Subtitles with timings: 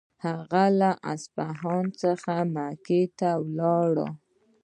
[0.25, 3.93] هغه له اصفهان څخه مکې ته ولاړ.